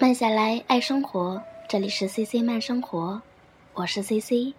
[0.00, 1.42] 慢下来，爱生活。
[1.68, 3.20] 这里是 C C 慢生活，
[3.74, 4.54] 我是 C C。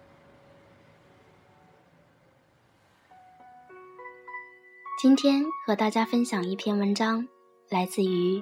[5.00, 7.26] 今天和大家分享一篇文章，
[7.68, 8.40] 来自于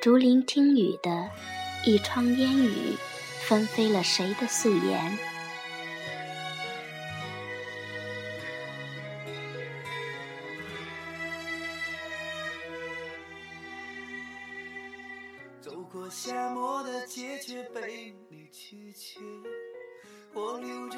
[0.00, 1.30] 竹林听雨的
[1.86, 2.96] 一窗烟雨，
[3.42, 5.31] 纷飞了谁的素颜？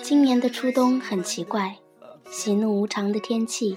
[0.03, 1.79] 今年的初冬很奇怪，
[2.31, 3.77] 喜怒无常的天气，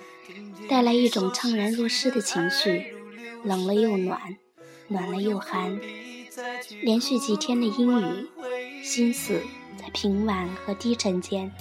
[0.70, 2.94] 带来一种怅然若失的情绪，
[3.44, 4.38] 冷了又暖，
[4.88, 5.80] 暖了又寒。
[6.84, 8.30] 连续几天的阴雨，
[8.84, 9.42] 心思
[9.80, 11.52] 在平晚和低沉间，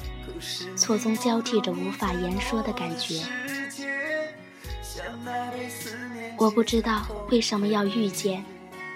[0.76, 3.22] 错综交替着无法言说的感觉。
[6.36, 8.44] 我不知道为什么要遇见。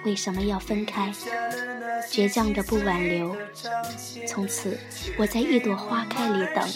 [0.04, 1.12] 为什么要分开？
[2.10, 3.36] 倔强着不挽留。
[4.26, 4.78] 从此，
[5.18, 6.68] 我在一朵花开里等，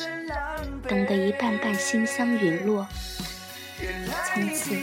[0.87, 2.87] 等得一瓣瓣馨香陨落。
[4.27, 4.77] 从此，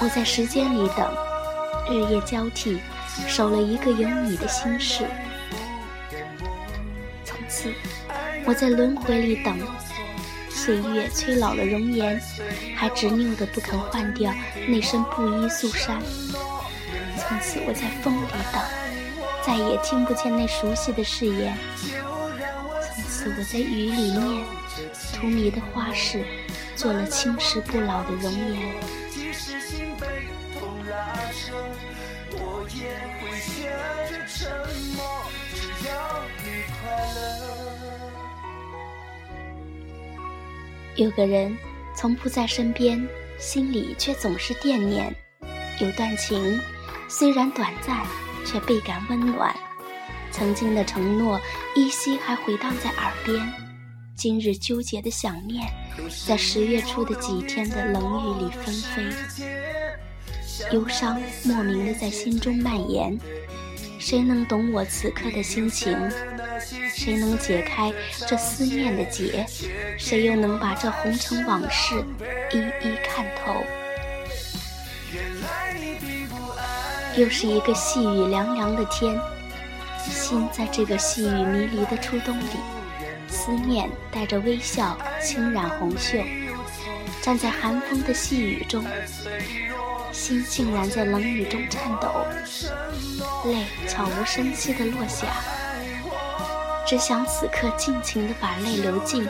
[0.00, 1.10] 我在时间里等，
[1.88, 2.80] 日夜交替，
[3.28, 5.04] 守了一个有你的心事。
[7.24, 7.72] 从此，
[8.44, 9.56] 我在轮回里等，
[10.48, 12.20] 岁月催老了容颜，
[12.74, 14.34] 还执拗的不肯换掉
[14.68, 16.02] 那身布衣素衫。
[17.30, 18.60] 从此我在风里等，
[19.46, 21.56] 再也听不见那熟悉的誓言。
[22.92, 24.44] 从此我在雨里念，
[25.14, 26.24] 荼蘼的花事，
[26.74, 28.74] 做了青石不老的容颜。
[40.96, 41.56] 有个人
[41.94, 43.08] 从不在身边，
[43.38, 45.14] 心里却总是惦念。
[45.78, 46.60] 有段情。
[47.12, 48.06] 虽然短暂，
[48.46, 49.52] 却倍感温暖。
[50.30, 51.40] 曾经的承诺
[51.74, 53.52] 依稀还回荡在耳边，
[54.14, 55.66] 今日纠结的想念，
[56.24, 59.02] 在十月初的几天的冷雨里纷飞。
[60.72, 63.18] 忧伤莫名的在心中蔓延。
[63.98, 65.98] 谁能懂我此刻的心情？
[66.94, 67.92] 谁能解开
[68.28, 69.44] 这思念的结？
[69.98, 71.96] 谁又能把这红尘往事
[72.52, 73.52] 一一看透？
[77.16, 79.18] 又是一个细雨凉凉的天，
[80.08, 82.44] 心在这个细雨迷离的初冬里，
[83.28, 86.18] 思念带着微笑轻染红袖。
[87.20, 88.84] 站在寒风的细雨中，
[90.12, 92.24] 心竟然在冷雨中颤抖，
[93.44, 95.26] 泪悄无声息地落下。
[96.86, 99.28] 只想此刻尽情地把泪流尽，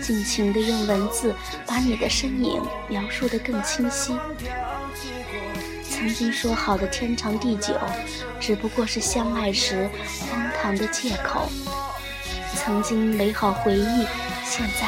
[0.00, 1.34] 尽情地用文字
[1.66, 4.16] 把你的身影描述得更清晰。
[6.04, 7.80] 曾经说好的天长地久，
[8.38, 9.88] 只不过是相爱时
[10.20, 11.48] 荒唐的借口。
[12.54, 14.06] 曾经美好回忆，
[14.44, 14.86] 现在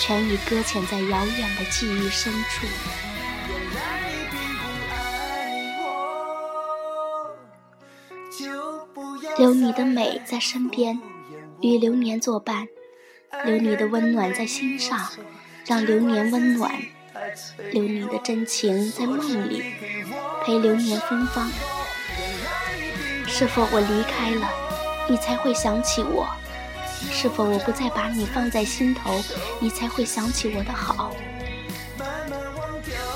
[0.00, 2.66] 全已搁浅在遥远的记忆深处。
[9.36, 10.98] 留你的美在身边，
[11.60, 12.64] 与流年作伴；
[13.44, 15.06] 留你的温暖在心上，
[15.66, 16.70] 让流年温暖；
[17.72, 19.74] 留你的真情在梦里。
[20.44, 21.50] 陪流年芬芳，
[23.26, 24.48] 是否我离开了，
[25.08, 26.28] 你才会想起我？
[27.10, 29.22] 是否我不再把你放在心头，
[29.58, 31.14] 你才会想起我的好？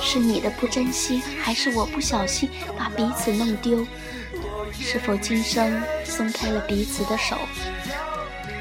[0.01, 2.49] 是你的不珍惜，还是我不小心
[2.79, 3.87] 把彼此弄丢？
[4.73, 7.37] 是否今生松开了彼此的手，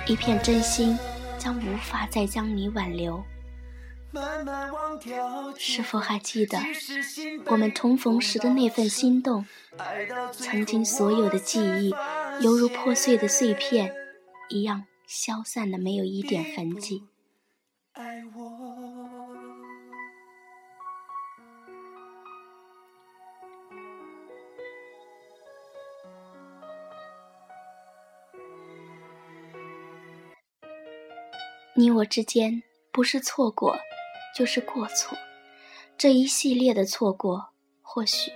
[0.06, 0.98] 一片真心
[1.38, 3.24] 将无法再将你挽留？
[5.58, 6.58] 是否还记得
[7.48, 9.46] 我们重逢时的那份心动？
[10.32, 11.94] 曾经所有的记忆，
[12.42, 13.94] 犹如破碎的碎片
[14.50, 17.04] 一样消散的，没有一点痕迹。
[31.76, 33.78] 你我之间，不是错过。
[34.38, 35.18] 就是过错，
[35.98, 37.44] 这一系列的错过，
[37.82, 38.32] 或许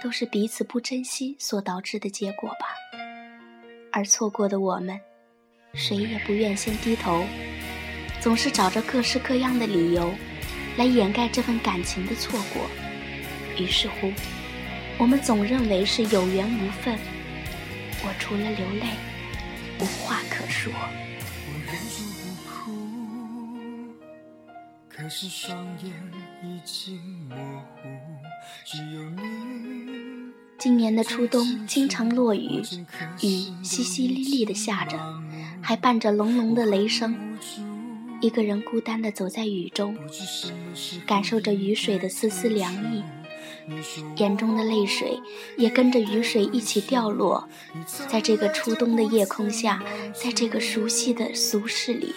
[0.00, 2.68] 都是彼此不珍惜所导致的结果吧。
[3.90, 5.00] 而错过的我们，
[5.74, 7.24] 谁也不愿先低头，
[8.20, 10.14] 总是找着各式各样的理由
[10.76, 12.62] 来掩盖这份感情的错过。
[13.58, 14.12] 于是乎，
[14.96, 16.96] 我们总认为是有缘无分。
[18.04, 18.86] 我除了流泪，
[19.80, 20.72] 无话可说。
[25.02, 25.92] 可是双眼
[26.44, 26.96] 已经
[27.28, 27.88] 模糊，
[28.64, 32.62] 只有你今年的初冬经常落雨，
[33.20, 33.26] 雨
[33.64, 34.96] 淅淅沥沥的下着，
[35.60, 37.16] 还伴着隆隆的雷声。
[38.20, 39.98] 一个人孤单的走在雨中，
[41.04, 43.02] 感受着雨水的丝丝凉意，
[44.16, 45.20] 眼中的泪水
[45.56, 47.48] 也跟着雨水一起掉落。
[48.08, 49.82] 在这个初冬的夜空下，
[50.14, 52.14] 在这个熟悉的俗世里，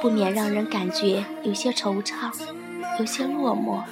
[0.00, 2.32] 不免让人感觉有些惆怅，
[2.98, 3.82] 有些落寞。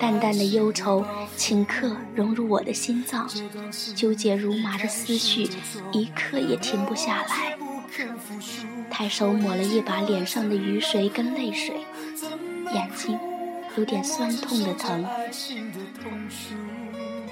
[0.00, 1.04] 淡淡的忧愁
[1.36, 3.28] 顷刻融入我的心脏，
[3.94, 5.48] 纠结如麻的思绪
[5.92, 7.56] 一刻也停不下来。
[8.90, 11.76] 抬手抹了一把脸上的雨水跟泪水，
[12.72, 13.18] 眼睛
[13.76, 15.04] 有点酸痛的疼。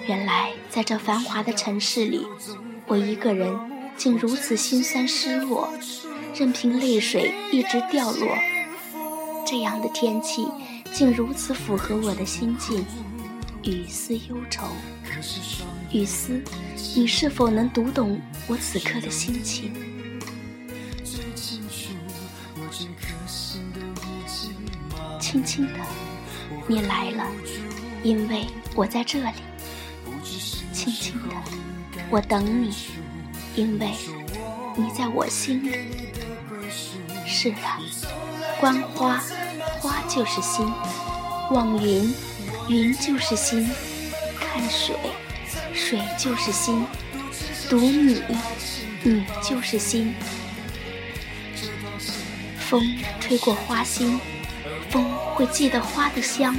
[0.06, 2.26] 原来在这繁华的城市里，
[2.86, 3.54] 我一个人
[3.96, 5.72] 竟如此心酸失落，
[6.34, 8.28] 任凭泪水一直掉落。
[9.46, 10.46] 这样的天气。
[10.92, 12.84] 竟如此符合我的心境，
[13.62, 14.66] 雨丝忧愁。
[15.92, 16.42] 雨丝，
[16.96, 19.72] 你是否能读懂我此刻的心情？
[25.20, 25.78] 轻轻的，
[26.70, 27.26] 你来了，
[28.04, 28.46] 因为
[28.76, 29.32] 我在这里。
[30.72, 31.34] 轻轻的，
[32.08, 32.72] 我等你，
[33.56, 33.90] 因为
[34.76, 35.74] 你在我心里。
[37.26, 37.58] 是的，
[38.60, 39.20] 观花。
[39.80, 40.64] 花就是心，
[41.50, 42.14] 望云，
[42.68, 43.66] 云就是心；
[44.38, 44.94] 看水，
[45.74, 46.84] 水就是心；
[47.68, 48.22] 读你，
[49.02, 50.14] 你就是心。
[52.60, 54.20] 风吹过花心，
[55.40, 56.54] 会记得花的香；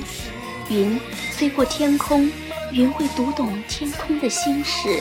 [0.68, 1.00] 云
[1.33, 2.31] 飞过天空，
[2.72, 5.00] 云会读懂天空的心事；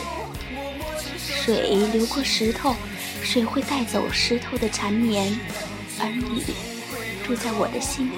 [1.17, 2.75] 水流过石头，
[3.23, 5.33] 水会带走石头的缠绵；
[5.99, 6.53] 而你。
[7.25, 8.11] 住在我的心，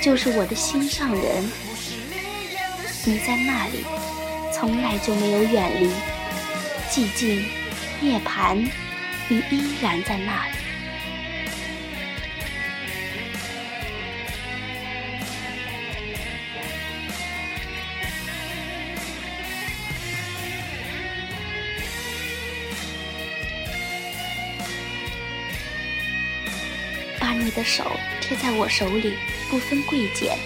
[0.00, 1.42] 就是我的心上人。
[3.04, 3.84] 你在那里，
[4.54, 5.90] 从来就没有远离。
[6.88, 7.44] 寂静，
[8.00, 8.54] 涅槃，
[9.26, 10.67] 你依然在那里。
[27.58, 27.82] 的手
[28.20, 29.14] 贴在我手里，
[29.50, 30.38] 不分贵贱；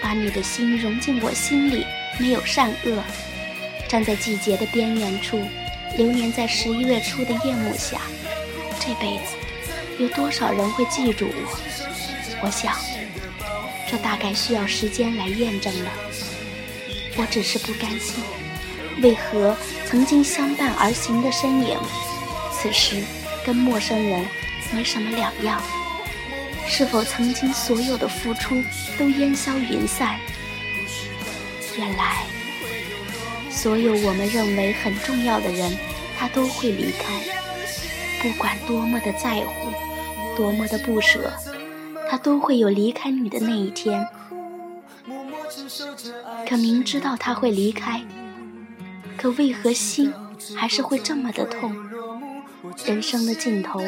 [0.00, 1.84] 把你的心融进我心里，
[2.20, 3.02] 没有善恶。
[3.88, 5.42] 站在季节的边缘处，
[5.96, 8.02] 流年在十一月初的夜幕下，
[8.78, 9.34] 这辈子
[9.98, 11.58] 有多少人会记住我？
[12.44, 12.76] 我想，
[13.90, 15.90] 这大概需要时间来验证了。
[17.16, 18.22] 我只是不甘心，
[19.02, 19.56] 为何
[19.88, 21.76] 曾经相伴而行的身影，
[22.52, 23.02] 此时
[23.44, 24.24] 跟陌生人
[24.72, 25.60] 没什么两样？
[26.72, 28.62] 是否曾经所有的付出
[28.96, 30.16] 都烟消云散？
[31.76, 32.22] 原来，
[33.50, 35.76] 所有我们认为很重要的人，
[36.16, 37.20] 他都会离开。
[38.22, 39.72] 不管多么的在乎，
[40.36, 41.32] 多么的不舍，
[42.08, 44.06] 他都会有离开你的那一天。
[46.48, 48.00] 可明知道他会离开，
[49.18, 50.14] 可为何心
[50.56, 51.74] 还是会这么的痛？
[52.86, 53.82] 人生的尽头，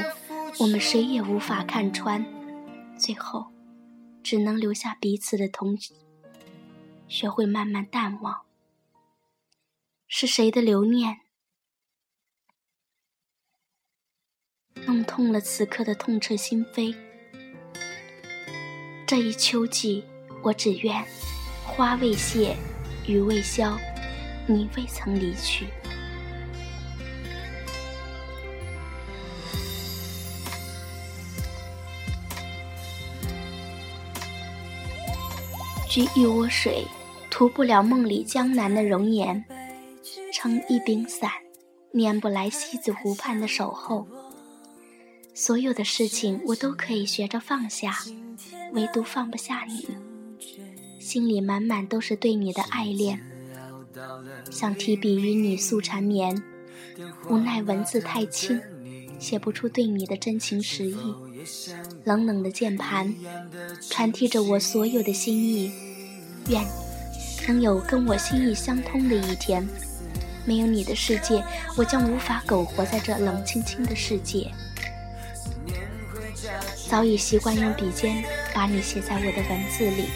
[0.59, 2.25] 我们谁也无法看穿。
[2.99, 3.53] 最后，
[4.23, 5.77] 只能留下彼此的同，
[7.09, 8.43] 学会慢慢淡忘。
[10.07, 11.21] 是谁的留念，
[14.87, 16.95] 弄痛了此刻的痛彻心扉？
[19.07, 20.05] 这一秋季，
[20.43, 21.05] 我只愿
[21.65, 22.57] 花未谢，
[23.07, 23.79] 雨未消，
[24.47, 25.67] 你未曾离去。
[35.93, 36.87] 掬一窝水，
[37.31, 39.45] 涂不了梦里江南的容颜；
[40.33, 41.31] 撑一柄伞，
[41.91, 44.09] 念不来西子湖畔的守候。
[45.35, 47.99] 所有的事情我都可以学着放下，
[48.73, 49.87] 唯独放不下你。
[50.99, 53.21] 心里满满都是对你的爱恋，
[54.51, 56.43] 想提笔与你诉缠绵，
[57.29, 58.59] 无奈文字太轻，
[59.19, 60.97] 写不出对你的真情实意。
[62.05, 63.13] 冷冷的键盘，
[63.91, 65.73] 传递着我所有的心意。
[66.49, 66.65] 愿
[67.47, 69.67] 能有跟我心意相通的一天。
[70.45, 71.45] 没有你的世界，
[71.77, 74.51] 我将无法苟活在这冷清清的世界。
[76.89, 80.09] 早已习惯用笔尖把你写在我的文字里，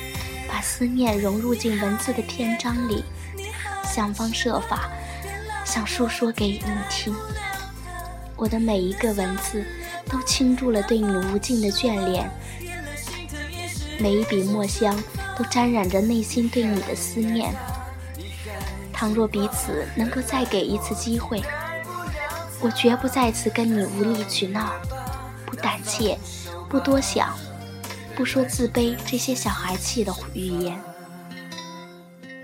[0.49, 3.05] 把思念融入进文字的篇章里，
[3.85, 4.91] 想方设法
[5.65, 7.15] 想诉说给你听。
[8.37, 9.65] 我的每一个文字。
[10.09, 12.31] 都倾注了对你无尽的眷恋，
[13.99, 14.97] 每一笔墨香
[15.37, 17.55] 都沾染着内心对你的思念。
[18.93, 21.43] 倘若彼此能够再给一次机会，
[22.61, 24.73] 我绝不再次跟你无理取闹，
[25.45, 26.19] 不胆怯，
[26.69, 27.37] 不多想，
[28.17, 30.81] 不说自卑这些小孩气的语言。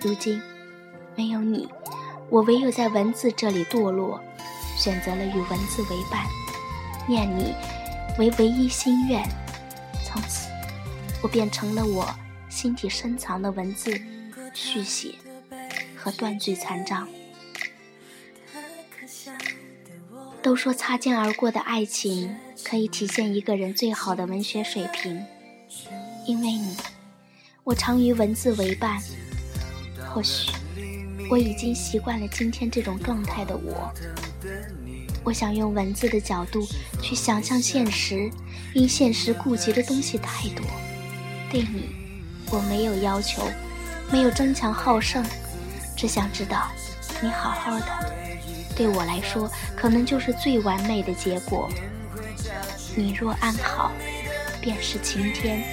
[0.02, 0.42] 如今，
[1.16, 1.66] 没有你，
[2.28, 4.20] 我唯有在文字这里堕落，
[4.76, 6.26] 选择了与文字为伴，
[7.06, 7.54] 念你
[8.18, 9.22] 为唯一心愿。
[10.04, 10.48] 从此，
[11.22, 12.06] 我变成了我
[12.52, 13.98] 心底深藏的文字
[14.52, 15.14] 续写。
[15.96, 17.08] 和断句残章。
[20.42, 25.24] 都说擦肩而过的爱情可以体现一个人最好的文学水平，
[26.26, 26.76] 因为你，
[27.62, 29.00] 我常与文字为伴。
[30.12, 30.50] 或许
[31.30, 33.90] 我已经习惯了今天这种状态的我。
[35.24, 36.66] 我想用文字的角度
[37.00, 38.28] 去想象现实，
[38.74, 40.66] 因现实顾及的东西太多。
[41.48, 41.88] 对你，
[42.52, 43.50] 我没有要求，
[44.10, 45.24] 没有争强好胜。
[45.96, 46.70] 只想知道
[47.22, 47.86] 你好好的，
[48.76, 51.70] 对我来说，可能就是最完美的结果。
[52.94, 53.90] 你若安好，
[54.60, 55.64] 便是晴天。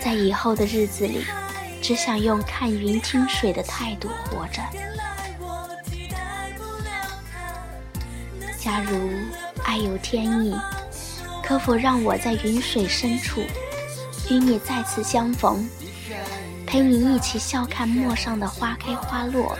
[0.00, 1.22] 在以后的日子里，
[1.82, 4.62] 只想用看云听水的态度活着。
[8.58, 9.10] 假如
[9.64, 10.56] 爱有天意，
[11.42, 13.42] 可否让我在云水深处
[14.30, 15.68] 与你再次相逢？
[16.66, 19.56] 陪你一起笑看陌上的花开花落，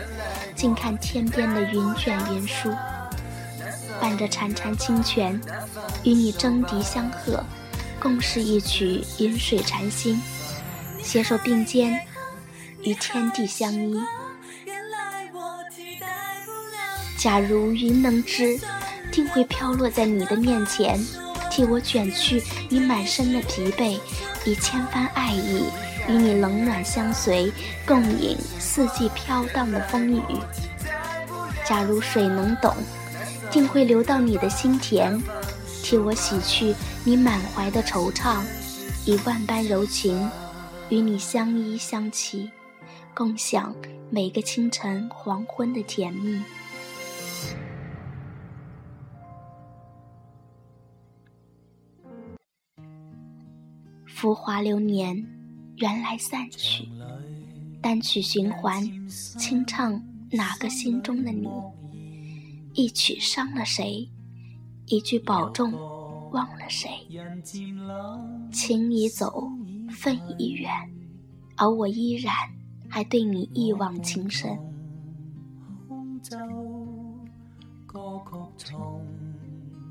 [0.56, 2.74] 静看天边的云卷云舒，
[4.00, 5.40] 伴着潺潺清泉，
[6.02, 7.44] 与你争笛相和，
[8.00, 10.20] 共是一曲云水禅心，
[11.02, 12.00] 携手并肩，
[12.82, 13.96] 与天地相依。
[17.16, 18.58] 假如云能知，
[19.12, 20.98] 定会飘落在你的面前，
[21.50, 23.98] 替我卷去你满身的疲惫，
[24.44, 25.64] 以千番爱意。
[26.06, 27.50] 与你冷暖相随，
[27.86, 30.22] 共饮四季飘荡的风雨。
[31.64, 32.74] 假如水能懂，
[33.50, 35.18] 定会流到你的心田，
[35.82, 36.74] 替我洗去
[37.04, 38.42] 你满怀的惆怅，
[39.06, 40.30] 以万般柔情
[40.90, 42.50] 与你相依相栖，
[43.14, 43.74] 共享
[44.10, 46.42] 每个清晨黄昏的甜蜜。
[54.24, 55.22] 浮华流年。
[55.76, 56.88] 缘来散去，
[57.82, 61.46] 单曲循环，清唱哪个心中的你？
[62.72, 64.08] 一曲伤了谁？
[64.86, 65.72] 一句保重，
[66.30, 66.88] 忘了谁？
[68.50, 69.46] 情已走，
[69.90, 70.70] 分已远，
[71.56, 72.32] 而我依然
[72.88, 74.56] 还对你一往情深。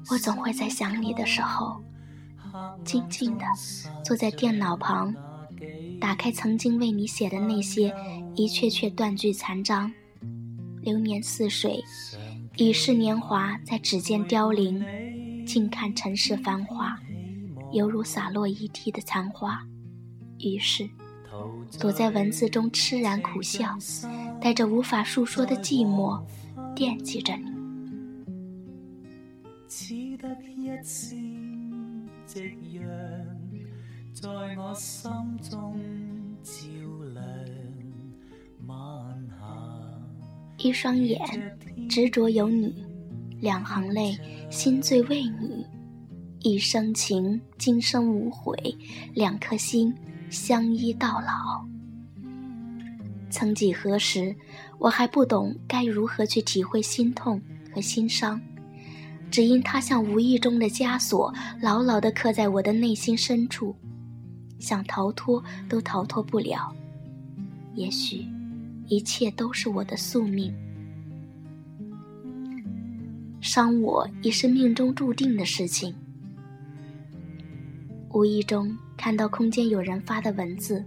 [0.09, 1.79] 我总会在想你的时候，
[2.83, 3.45] 静静的
[4.03, 5.13] 坐在电脑旁。
[5.99, 7.93] 打开曾经为你写的那些
[8.35, 9.91] 一阙阙断句残章，
[10.81, 11.81] 流年似水，
[12.57, 14.83] 已是年华在指尖凋零。
[15.45, 16.97] 静看尘世繁华，
[17.73, 19.61] 犹如洒落一地的残花。
[20.39, 20.89] 于是，
[21.79, 23.77] 躲在文字中痴然苦笑，
[24.39, 26.21] 带着无法诉说的寂寞，
[26.73, 27.51] 惦记着你。
[32.33, 32.83] 夕阳
[34.11, 35.79] 在我心中
[36.41, 36.51] 照
[37.13, 37.23] 亮
[38.65, 39.45] 晚霞。
[40.57, 41.19] 一双眼
[41.87, 42.83] 执着有你，
[43.39, 44.17] 两行泪
[44.49, 45.63] 心醉为你，
[46.39, 48.57] 一生情今生无悔，
[49.13, 49.93] 两颗心
[50.31, 51.63] 相依到老。
[53.29, 54.35] 曾几何时，
[54.79, 57.39] 我还不懂该如何去体会心痛
[57.71, 58.41] 和心伤，
[59.33, 63.75] 只因它像无意中的枷锁，牢牢地刻在我的内心深处。
[64.59, 66.71] 想逃脱都逃脱不了，
[67.73, 68.27] 也许
[68.89, 70.53] 一切都是我的宿命。
[73.41, 75.95] 伤我已是命中注定的事情。
[78.11, 80.85] 无意中看到空间有人发的文字：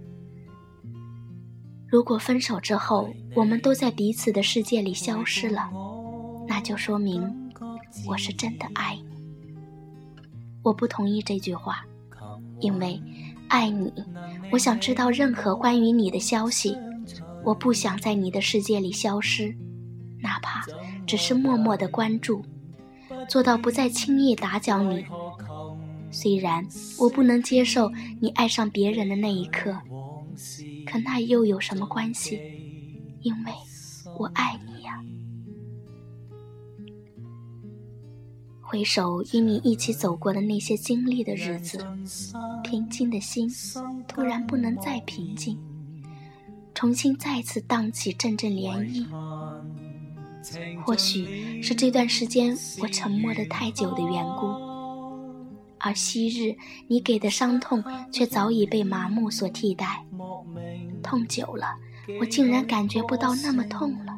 [1.85, 5.69] 如果分手之后我们都在彼此的世界里消失了，
[6.47, 7.46] 那就说明
[8.07, 9.23] 我是真的爱你。
[10.63, 11.85] 我不同意这句话，
[12.59, 13.01] 因为。
[13.49, 13.93] 爱你，
[14.51, 16.77] 我想知道任何关于你的消息。
[17.45, 19.55] 我不想在你的世界里消失，
[20.19, 20.65] 哪怕
[21.05, 22.43] 只是默默的关注，
[23.29, 25.05] 做到不再轻易打搅你。
[26.11, 26.67] 虽然
[26.99, 27.89] 我不能接受
[28.19, 29.73] 你爱上别人的那一刻，
[30.85, 32.41] 可那又有什么关系？
[33.21, 33.51] 因为
[34.19, 34.76] 我爱你
[38.69, 41.79] 回首与你一起走过的那些经历的日子，
[42.65, 43.49] 平静的心
[44.09, 45.57] 突然不能再平静，
[46.75, 49.05] 重新再次荡起阵阵涟漪。
[50.83, 54.47] 或许是这段时间我沉默的太久的缘故，
[55.79, 56.53] 而昔日
[56.89, 57.81] 你给的伤痛
[58.11, 60.05] 却早已被麻木所替代。
[61.01, 61.67] 痛久了，
[62.19, 64.13] 我竟然感觉不到那么痛了，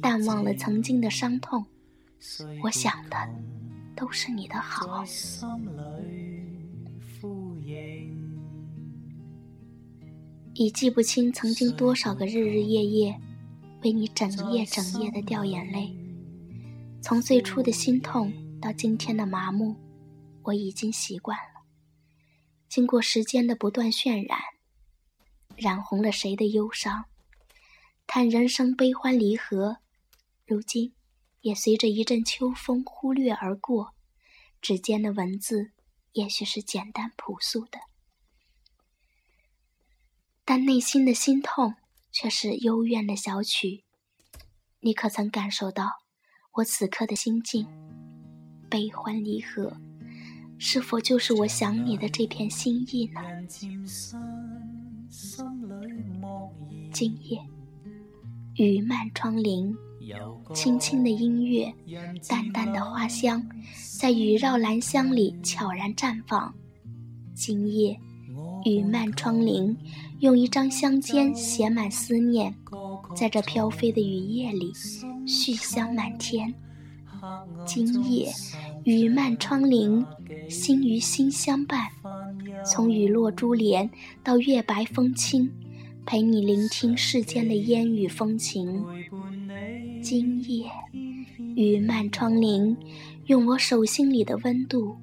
[0.00, 1.64] 淡忘了曾经的伤痛。
[2.62, 3.16] 我想的
[3.96, 5.04] 都是你的好。
[10.54, 13.20] 已记不清曾经多少个日日夜夜，
[13.82, 15.96] 为你整夜整夜的掉眼泪。
[17.00, 19.76] 从最初的心痛到今天的麻木，
[20.42, 21.62] 我已经习惯了。
[22.68, 24.38] 经过时间的不断渲染，
[25.56, 27.04] 染红了谁的忧伤？
[28.08, 29.76] 叹人生悲欢离合，
[30.44, 30.92] 如今
[31.40, 33.94] 也随着一阵秋风忽略而过。
[34.60, 35.70] 指尖的文字，
[36.12, 37.78] 也许是简单朴素的。
[40.44, 41.74] 但内心的心痛
[42.10, 43.84] 却是幽怨的小曲，
[44.80, 45.98] 你可曾感受到
[46.54, 47.68] 我此刻的心境？
[48.68, 49.76] 悲欢离合，
[50.58, 53.20] 是否就是我想你的这片心意呢？
[56.92, 57.46] 今夜，
[58.56, 59.76] 雨漫窗棂，
[60.54, 61.72] 轻轻的音乐，
[62.28, 63.42] 淡淡的花香，
[63.98, 66.52] 在雨绕兰香里悄然绽放。
[67.34, 67.98] 今夜。
[68.64, 69.74] 雨漫窗棂，
[70.18, 72.52] 用一张香笺写满思念，
[73.14, 74.72] 在这飘飞的雨夜里，
[75.26, 76.52] 絮香满天。
[77.64, 78.32] 今夜，
[78.84, 80.04] 雨漫窗棂，
[80.48, 81.88] 心与心相伴，
[82.64, 83.88] 从雨落珠帘
[84.22, 85.50] 到月白风清，
[86.08, 88.82] 陪你聆听世间的烟雨风情。
[90.02, 90.64] 今夜，
[91.54, 92.74] 雨漫窗棂，
[93.26, 94.96] 用我手心里的温度，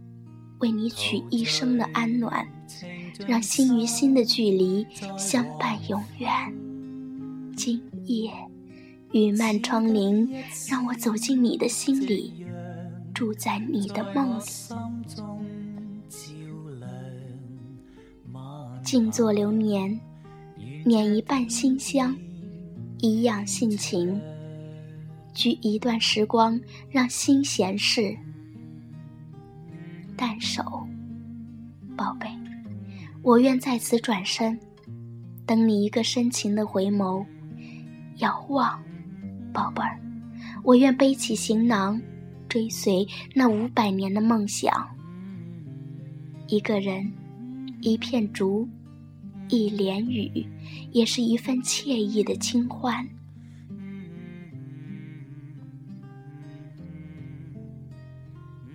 [0.62, 2.48] 为你取一生的安暖。
[3.27, 4.84] 让心与心的距离
[5.16, 6.27] 相伴永远。
[7.56, 8.32] 今夜
[9.12, 10.27] 雨漫窗棂，
[10.68, 12.34] 让我走进你的心里，
[13.14, 14.44] 住在你的梦里。
[18.84, 20.00] 静坐流年，
[20.88, 22.16] 捻一半馨香，
[23.00, 24.22] 以养性情，
[25.34, 28.16] 居一段时光，让心闲适。
[30.16, 30.64] 淡守，
[31.98, 32.28] 宝贝。
[33.24, 34.60] 我愿在此转身，
[35.44, 37.26] 等你一个深情的回眸。
[38.18, 38.80] 遥望，
[39.52, 40.00] 宝贝儿，
[40.62, 42.00] 我愿背起行囊，
[42.48, 44.88] 追随那五百年的梦想。
[46.48, 47.12] 一个人，
[47.82, 48.70] 一片竹，
[49.50, 50.46] 一帘雨，
[50.92, 53.08] 也是一份惬意的清欢。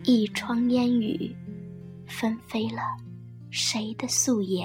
[0.04, 1.35] 一窗烟雨，
[2.06, 2.83] 纷飞了。
[3.50, 4.64] 谁的素颜？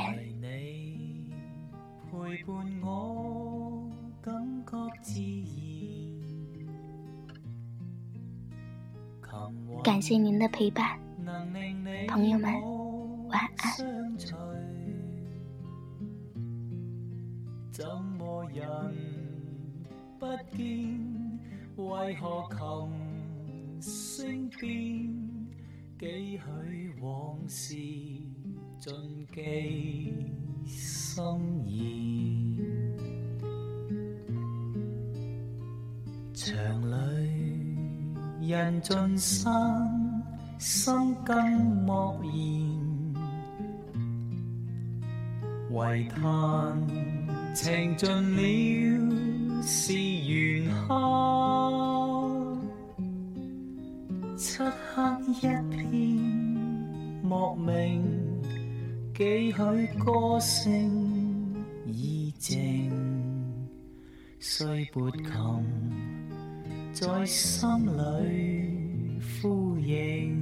[9.84, 11.00] 感谢您的陪伴，
[12.08, 12.54] 朋友们，
[13.28, 14.65] 晚安。
[17.76, 17.86] 怎
[18.18, 18.64] 么人
[20.18, 21.38] 不见？
[21.76, 22.58] 为何琴
[23.82, 24.72] 声变？
[26.00, 27.76] 几许往事？
[28.80, 30.24] 尽记
[30.64, 31.22] 心
[36.34, 36.56] 弦，墙
[36.90, 36.96] 里
[38.48, 40.24] 人尽散，
[40.58, 41.36] 心更
[41.86, 42.34] 莫言。
[45.72, 46.22] 唯叹
[47.56, 50.94] 情尽了，是缘客，
[54.36, 54.62] 漆
[54.94, 55.90] 黑一片，
[57.24, 58.04] 莫名。
[59.14, 59.58] 几许
[59.98, 60.76] 歌声
[61.86, 62.92] 已静，
[64.38, 65.24] 碎拨琴
[66.92, 70.38] 在心里呼应，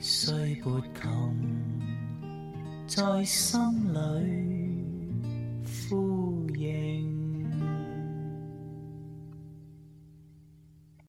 [0.00, 0.90] 碎拨琴
[2.96, 3.60] 在心
[3.92, 3.98] 里
[5.90, 6.93] 呼应